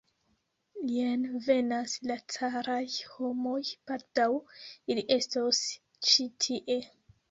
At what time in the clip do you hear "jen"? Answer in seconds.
0.91-1.27